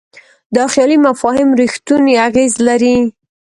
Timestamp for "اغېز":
2.27-2.53